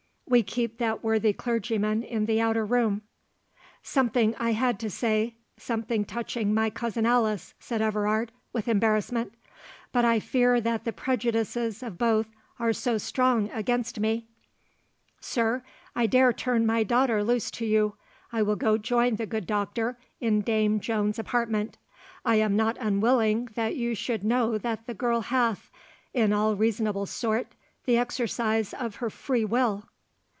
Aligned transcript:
We 0.27 0.43
keep 0.43 0.77
that 0.77 1.03
worthy 1.03 1.33
clergyman 1.33 2.03
in 2.03 2.25
the 2.25 2.39
outer 2.39 2.65
room." 2.65 3.01
"Something 3.83 4.33
I 4.39 4.53
had 4.53 4.79
to 4.79 4.89
say—something 4.89 6.05
touching 6.05 6.53
my 6.53 6.69
cousin 6.69 7.05
Alice," 7.05 7.53
said 7.59 7.81
Everard, 7.81 8.31
with 8.53 8.69
embarrassment; 8.69 9.33
"but 9.91 10.05
I 10.05 10.21
fear 10.21 10.61
that 10.61 10.85
the 10.85 10.93
prejudices 10.93 11.83
of 11.83 11.97
both 11.97 12.27
are 12.59 12.71
so 12.71 12.97
strong 12.97 13.49
against 13.51 13.99
me"— 13.99 14.29
"Sir, 15.19 15.65
I 15.97 16.05
dare 16.07 16.31
turn 16.31 16.65
my 16.65 16.83
daughter 16.83 17.25
loose 17.25 17.51
to 17.51 17.65
you—I 17.65 18.41
will 18.41 18.55
go 18.55 18.77
join 18.77 19.17
the 19.17 19.25
good 19.25 19.45
doctor 19.45 19.97
in 20.21 20.43
dame 20.43 20.79
Joan's 20.79 21.19
apartment. 21.19 21.77
I 22.23 22.35
am 22.35 22.55
not 22.55 22.77
unwilling 22.79 23.47
that 23.55 23.75
you 23.75 23.95
should 23.95 24.23
know 24.23 24.57
that 24.59 24.87
the 24.87 24.93
girl 24.93 25.19
hath, 25.23 25.69
in 26.13 26.31
all 26.31 26.55
reasonable 26.55 27.05
sort, 27.05 27.47
the 27.83 27.97
exercise 27.97 28.73
of 28.73 28.95
her 28.95 29.09
free 29.09 29.43
will." 29.43 29.89